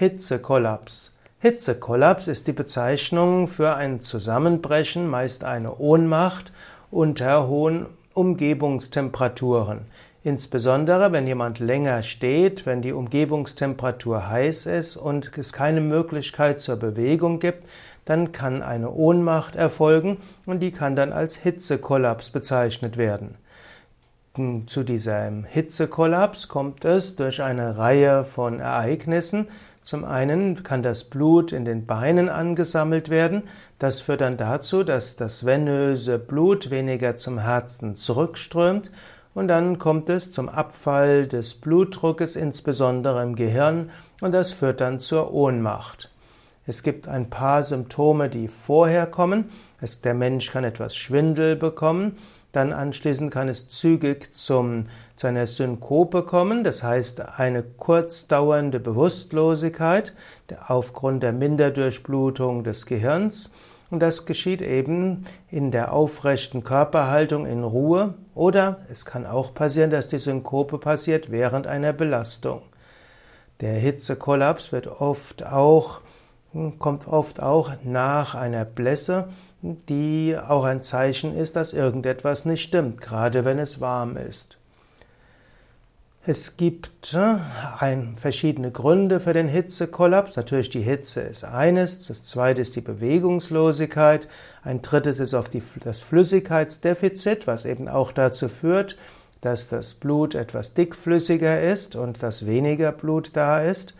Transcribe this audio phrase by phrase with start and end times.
[0.00, 1.12] Hitzekollaps.
[1.40, 6.52] Hitzekollaps ist die Bezeichnung für ein Zusammenbrechen, meist eine Ohnmacht
[6.90, 7.84] unter hohen
[8.14, 9.82] Umgebungstemperaturen.
[10.24, 16.76] Insbesondere wenn jemand länger steht, wenn die Umgebungstemperatur heiß ist und es keine Möglichkeit zur
[16.76, 17.68] Bewegung gibt,
[18.06, 23.34] dann kann eine Ohnmacht erfolgen und die kann dann als Hitzekollaps bezeichnet werden.
[24.66, 29.48] Zu diesem Hitzekollaps kommt es durch eine Reihe von Ereignissen.
[29.90, 33.42] Zum einen kann das Blut in den Beinen angesammelt werden.
[33.80, 38.92] Das führt dann dazu, dass das venöse Blut weniger zum Herzen zurückströmt.
[39.34, 43.90] Und dann kommt es zum Abfall des Blutdruckes, insbesondere im Gehirn.
[44.20, 46.09] Und das führt dann zur Ohnmacht.
[46.70, 49.46] Es gibt ein paar Symptome, die vorher kommen.
[49.80, 52.16] Es, der Mensch kann etwas Schwindel bekommen.
[52.52, 60.12] Dann anschließend kann es zügig zum, zu einer Synkope kommen, das heißt eine kurzdauernde Bewusstlosigkeit
[60.64, 63.50] aufgrund der Minderdurchblutung des Gehirns.
[63.90, 69.90] Und das geschieht eben in der aufrechten Körperhaltung in Ruhe oder es kann auch passieren,
[69.90, 72.62] dass die Synkope passiert während einer Belastung.
[73.60, 76.00] Der Hitzekollaps wird oft auch
[76.78, 79.28] kommt oft auch nach einer Blässe,
[79.62, 84.56] die auch ein Zeichen ist, dass irgendetwas nicht stimmt, gerade wenn es warm ist.
[86.26, 87.36] Es gibt äh,
[87.78, 90.36] ein, verschiedene Gründe für den Hitzekollaps.
[90.36, 94.28] Natürlich die Hitze ist eines, das zweite ist die Bewegungslosigkeit,
[94.62, 98.98] ein drittes ist auf die, das Flüssigkeitsdefizit, was eben auch dazu führt,
[99.40, 103.94] dass das Blut etwas dickflüssiger ist und dass weniger Blut da ist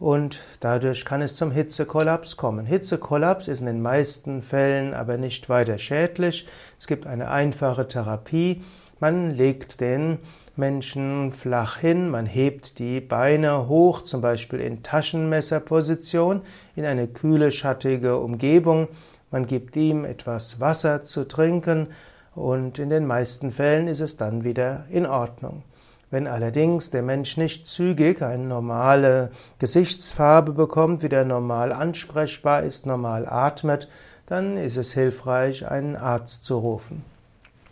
[0.00, 2.66] und dadurch kann es zum Hitzekollaps kommen.
[2.66, 6.46] Hitzekollaps ist in den meisten Fällen aber nicht weiter schädlich.
[6.78, 8.62] Es gibt eine einfache Therapie.
[9.00, 10.18] Man legt den
[10.56, 16.42] Menschen flach hin, man hebt die Beine hoch, zum Beispiel in Taschenmesserposition,
[16.74, 18.88] in eine kühle, schattige Umgebung.
[19.30, 21.88] Man gibt ihm etwas Wasser zu trinken
[22.34, 25.62] und in den meisten Fällen ist es dann wieder in Ordnung.
[26.10, 33.26] Wenn allerdings der Mensch nicht zügig eine normale Gesichtsfarbe bekommt, wieder normal ansprechbar ist, normal
[33.26, 33.88] atmet,
[34.26, 37.04] dann ist es hilfreich, einen Arzt zu rufen.